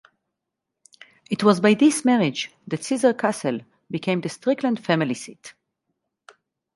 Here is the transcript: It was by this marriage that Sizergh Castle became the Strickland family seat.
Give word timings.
It 1.29 1.43
was 1.43 1.59
by 1.59 1.75
this 1.75 2.03
marriage 2.03 2.51
that 2.67 2.79
Sizergh 2.79 3.19
Castle 3.19 3.59
became 3.91 4.21
the 4.21 4.29
Strickland 4.29 4.83
family 4.83 5.13
seat. 5.13 5.53